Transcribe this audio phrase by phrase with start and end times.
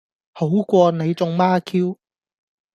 [0.33, 1.99] 好過你中孖 Q